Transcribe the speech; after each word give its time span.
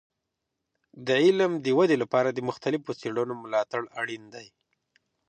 د 1.07 1.09
علم 1.25 1.51
د 1.65 1.67
ودې 1.77 1.97
لپاره 2.03 2.29
د 2.31 2.39
مختلفو 2.49 2.97
څیړنو 3.01 3.33
ملاتړ 3.43 3.81
اړین 3.99 4.23
دی. 4.33 4.47